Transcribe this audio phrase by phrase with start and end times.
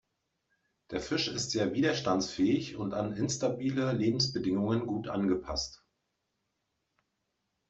[0.89, 5.83] Der Fisch ist sehr widerstandsfähig und an instabile Lebensbedingungen gut angepasst.